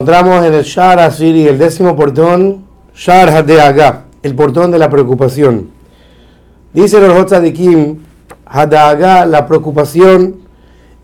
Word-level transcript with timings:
encontramos 0.00 0.46
en 0.46 0.54
el 0.54 0.62
Shar 0.62 1.00
Asiri, 1.00 1.48
el 1.48 1.58
décimo 1.58 1.96
portón, 1.96 2.64
Shar 2.94 3.30
Hadeaga, 3.30 4.04
el 4.22 4.36
portón 4.36 4.70
de 4.70 4.78
la 4.78 4.88
preocupación. 4.88 5.70
Dice 6.72 6.98
el 6.98 7.52
Kim, 7.52 7.98
Hadaga, 8.46 9.26
la 9.26 9.44
preocupación 9.48 10.36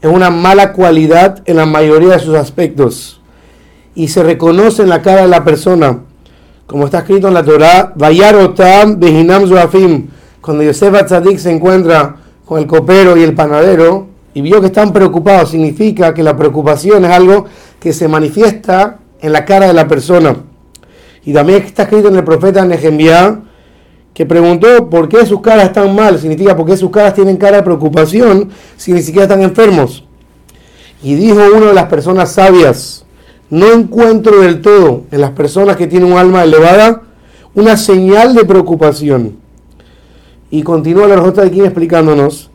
es 0.00 0.08
una 0.08 0.30
mala 0.30 0.72
cualidad 0.72 1.42
en 1.46 1.56
la 1.56 1.66
mayoría 1.66 2.12
de 2.12 2.20
sus 2.20 2.36
aspectos 2.36 3.20
y 3.96 4.06
se 4.06 4.22
reconoce 4.22 4.82
en 4.82 4.90
la 4.90 5.02
cara 5.02 5.22
de 5.22 5.28
la 5.28 5.42
persona, 5.42 5.98
como 6.68 6.84
está 6.84 6.98
escrito 6.98 7.26
en 7.26 7.34
la 7.34 7.42
Torah, 7.42 7.92
Vayarotam 7.96 9.00
Behinam 9.00 9.48
Zuafim, 9.48 10.06
cuando 10.40 10.62
Yosef 10.62 10.94
Atzadik 10.94 11.38
se 11.38 11.50
encuentra 11.50 12.14
con 12.44 12.60
el 12.60 12.68
copero 12.68 13.16
y 13.16 13.24
el 13.24 13.34
panadero 13.34 14.13
y 14.34 14.40
vio 14.40 14.60
que 14.60 14.66
están 14.66 14.92
preocupados, 14.92 15.50
significa 15.50 16.12
que 16.12 16.22
la 16.22 16.36
preocupación 16.36 17.04
es 17.04 17.10
algo 17.12 17.46
que 17.78 17.92
se 17.92 18.08
manifiesta 18.08 18.98
en 19.20 19.32
la 19.32 19.44
cara 19.44 19.68
de 19.68 19.72
la 19.72 19.86
persona. 19.86 20.36
Y 21.24 21.32
también 21.32 21.62
está 21.62 21.84
escrito 21.84 22.08
en 22.08 22.16
el 22.16 22.24
profeta 22.24 22.64
Nehemiah 22.64 23.40
que 24.12 24.26
preguntó 24.26 24.90
por 24.90 25.08
qué 25.08 25.24
sus 25.24 25.40
caras 25.40 25.66
están 25.66 25.94
mal, 25.94 26.18
significa 26.18 26.56
por 26.56 26.66
qué 26.66 26.76
sus 26.76 26.90
caras 26.90 27.14
tienen 27.14 27.36
cara 27.36 27.58
de 27.58 27.62
preocupación 27.62 28.50
si 28.76 28.92
ni 28.92 29.02
siquiera 29.02 29.24
están 29.24 29.42
enfermos. 29.42 30.04
Y 31.02 31.14
dijo 31.14 31.40
una 31.56 31.66
de 31.66 31.74
las 31.74 31.86
personas 31.86 32.32
sabias, 32.32 33.04
no 33.50 33.72
encuentro 33.72 34.40
del 34.40 34.60
todo 34.60 35.04
en 35.10 35.20
las 35.20 35.30
personas 35.30 35.76
que 35.76 35.86
tienen 35.86 36.12
un 36.12 36.18
alma 36.18 36.42
elevada 36.42 37.02
una 37.54 37.76
señal 37.76 38.34
de 38.34 38.44
preocupación. 38.44 39.36
Y 40.50 40.62
continúa 40.62 41.06
la 41.06 41.14
respuesta 41.14 41.42
de 41.42 41.48
aquí 41.48 41.60
explicándonos 41.60 42.50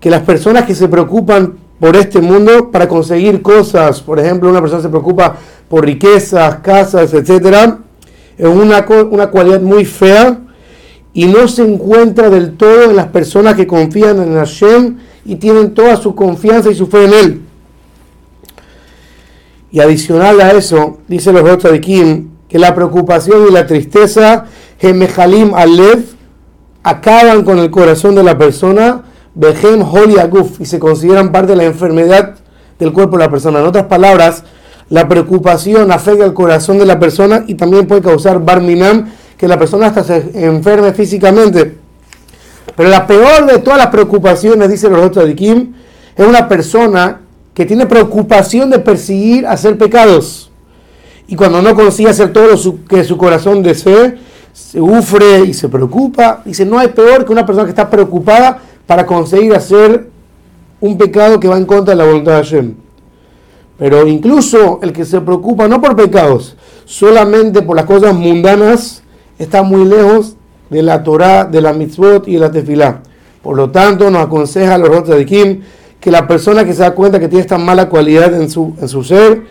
que 0.00 0.10
las 0.10 0.22
personas 0.22 0.64
que 0.64 0.74
se 0.74 0.88
preocupan 0.88 1.54
por 1.80 1.96
este 1.96 2.20
mundo 2.20 2.70
para 2.70 2.88
conseguir 2.88 3.42
cosas. 3.42 4.00
Por 4.00 4.18
ejemplo, 4.18 4.48
una 4.48 4.60
persona 4.60 4.82
se 4.82 4.88
preocupa 4.88 5.36
por 5.68 5.84
riquezas, 5.84 6.56
casas, 6.56 7.12
etc. 7.12 7.74
Es 8.38 8.46
una, 8.46 8.86
una 9.10 9.28
cualidad 9.28 9.60
muy 9.60 9.84
fea 9.84 10.38
y 11.12 11.26
no 11.26 11.48
se 11.48 11.62
encuentra 11.62 12.30
del 12.30 12.56
todo 12.56 12.84
en 12.90 12.96
las 12.96 13.06
personas 13.06 13.54
que 13.54 13.66
confían 13.66 14.22
en 14.22 14.34
Hashem 14.34 14.98
y 15.24 15.36
tienen 15.36 15.74
toda 15.74 15.96
su 15.96 16.14
confianza 16.14 16.70
y 16.70 16.74
su 16.74 16.86
fe 16.86 17.04
en 17.04 17.12
Él. 17.14 17.42
Y 19.72 19.80
adicional 19.80 20.40
a 20.40 20.52
eso, 20.52 20.98
dice 21.08 21.32
los 21.32 21.42
otros 21.42 21.72
de 21.72 21.80
Kim, 21.80 22.28
que 22.48 22.58
la 22.58 22.74
preocupación 22.74 23.46
y 23.48 23.52
la 23.52 23.66
tristeza, 23.66 24.44
Gemejalim 24.78 25.52
Alev, 25.54 26.04
acaban 26.82 27.44
con 27.44 27.58
el 27.58 27.70
corazón 27.70 28.14
de 28.14 28.22
la 28.22 28.38
persona 28.38 29.02
Behem 29.36 29.82
Holi 29.82 30.18
Aguf 30.18 30.62
y 30.62 30.64
se 30.64 30.78
consideran 30.78 31.30
parte 31.30 31.52
de 31.52 31.56
la 31.56 31.64
enfermedad 31.64 32.36
del 32.78 32.92
cuerpo 32.92 33.18
de 33.18 33.24
la 33.24 33.30
persona. 33.30 33.60
En 33.60 33.66
otras 33.66 33.84
palabras, 33.84 34.44
la 34.88 35.06
preocupación 35.06 35.92
afecta 35.92 36.24
al 36.24 36.32
corazón 36.32 36.78
de 36.78 36.86
la 36.86 36.98
persona 36.98 37.44
y 37.46 37.54
también 37.54 37.86
puede 37.86 38.00
causar 38.00 38.42
barminam, 38.42 39.10
que 39.36 39.46
la 39.46 39.58
persona 39.58 39.88
hasta 39.88 40.04
se 40.04 40.46
enferme 40.46 40.94
físicamente. 40.94 41.76
Pero 42.74 42.88
la 42.88 43.06
peor 43.06 43.44
de 43.44 43.58
todas 43.58 43.78
las 43.78 43.88
preocupaciones, 43.88 44.70
dice 44.70 44.88
los 44.88 45.04
otros 45.04 45.26
de 45.26 45.36
Kim, 45.36 45.74
es 46.16 46.26
una 46.26 46.48
persona 46.48 47.20
que 47.52 47.66
tiene 47.66 47.84
preocupación 47.84 48.70
de 48.70 48.78
perseguir 48.78 49.46
hacer 49.46 49.76
pecados. 49.76 50.50
Y 51.28 51.36
cuando 51.36 51.60
no 51.60 51.74
consigue 51.74 52.08
hacer 52.08 52.32
todo 52.32 52.46
lo 52.46 52.86
que 52.88 53.04
su 53.04 53.18
corazón 53.18 53.62
desee, 53.62 54.16
se 54.54 54.80
ufre 54.80 55.40
y 55.40 55.52
se 55.52 55.68
preocupa. 55.68 56.40
Dice, 56.42 56.64
no 56.64 56.78
hay 56.78 56.88
peor 56.88 57.26
que 57.26 57.32
una 57.32 57.44
persona 57.44 57.64
que 57.64 57.70
está 57.70 57.90
preocupada 57.90 58.62
para 58.86 59.06
conseguir 59.06 59.54
hacer 59.54 60.08
un 60.80 60.98
pecado 60.98 61.40
que 61.40 61.48
va 61.48 61.56
en 61.56 61.66
contra 61.66 61.94
de 61.94 61.98
la 61.98 62.04
voluntad 62.04 62.32
de 62.32 62.38
Hashem. 62.38 62.74
Pero 63.78 64.06
incluso 64.06 64.78
el 64.82 64.92
que 64.92 65.04
se 65.04 65.20
preocupa 65.20 65.68
no 65.68 65.80
por 65.80 65.96
pecados, 65.96 66.56
solamente 66.84 67.62
por 67.62 67.76
las 67.76 67.84
cosas 67.84 68.14
mundanas, 68.14 69.02
está 69.38 69.62
muy 69.62 69.84
lejos 69.84 70.36
de 70.70 70.82
la 70.82 71.02
Torah, 71.02 71.44
de 71.44 71.60
la 71.60 71.72
mitzvot 71.72 72.26
y 72.26 72.34
de 72.34 72.38
la 72.38 72.50
tefilá. 72.50 73.02
Por 73.42 73.56
lo 73.56 73.70
tanto, 73.70 74.10
nos 74.10 74.22
aconseja 74.22 74.78
los 74.78 74.88
rotos 74.88 75.16
de 75.16 75.26
Kim 75.26 75.60
que 76.00 76.10
la 76.10 76.26
persona 76.26 76.64
que 76.64 76.72
se 76.72 76.82
da 76.82 76.94
cuenta 76.94 77.20
que 77.20 77.28
tiene 77.28 77.42
esta 77.42 77.58
mala 77.58 77.88
cualidad 77.88 78.34
en 78.34 78.48
su, 78.48 78.74
en 78.80 78.88
su 78.88 79.04
ser, 79.04 79.42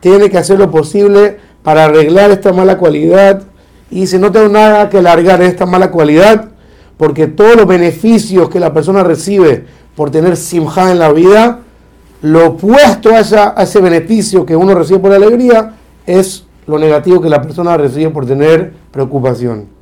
tiene 0.00 0.30
que 0.30 0.38
hacer 0.38 0.58
lo 0.58 0.70
posible 0.70 1.38
para 1.62 1.84
arreglar 1.84 2.30
esta 2.30 2.52
mala 2.52 2.78
cualidad. 2.78 3.42
Y 3.90 4.06
si 4.06 4.18
no 4.18 4.30
tengo 4.32 4.48
nada 4.48 4.88
que 4.88 5.02
largar 5.02 5.42
esta 5.42 5.66
mala 5.66 5.90
cualidad, 5.90 6.50
porque 6.96 7.26
todos 7.26 7.56
los 7.56 7.66
beneficios 7.66 8.48
que 8.48 8.60
la 8.60 8.72
persona 8.72 9.02
recibe 9.02 9.64
por 9.96 10.10
tener 10.10 10.36
simja 10.36 10.90
en 10.90 10.98
la 10.98 11.12
vida, 11.12 11.60
lo 12.22 12.48
opuesto 12.48 13.10
a, 13.14 13.54
a 13.56 13.62
ese 13.62 13.80
beneficio 13.80 14.46
que 14.46 14.56
uno 14.56 14.74
recibe 14.74 15.00
por 15.00 15.10
la 15.10 15.16
alegría 15.16 15.74
es 16.06 16.44
lo 16.66 16.78
negativo 16.78 17.20
que 17.20 17.28
la 17.28 17.42
persona 17.42 17.76
recibe 17.76 18.10
por 18.10 18.26
tener 18.26 18.72
preocupación. 18.90 19.73